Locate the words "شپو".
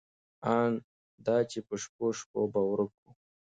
1.83-2.07, 2.19-2.41